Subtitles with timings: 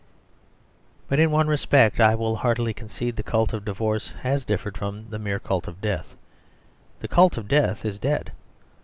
[1.07, 5.11] But in one respect, I will heartily concede, the cult of divorce has differed from
[5.11, 6.15] the mere cult of death.
[7.01, 8.31] The cult of death is dead.